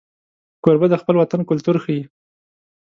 کوربه 0.63 0.87
د 0.89 0.95
خپل 1.01 1.15
وطن 1.17 1.41
کلتور 1.49 1.75
ښيي. 1.83 2.03